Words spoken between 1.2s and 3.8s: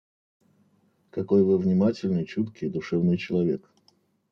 Вы внимательный, чуткий, душевный человек!